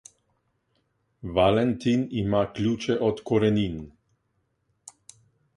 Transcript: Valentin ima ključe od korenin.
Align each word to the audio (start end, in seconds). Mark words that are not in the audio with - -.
Valentin 1.39 2.07
ima 2.23 2.41
ključe 2.55 2.97
od 3.11 3.23
korenin. 3.33 3.77